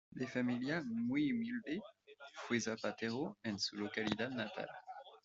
[0.15, 1.79] De familia muy humilde,
[2.47, 4.67] fue zapatero en su localidad natal.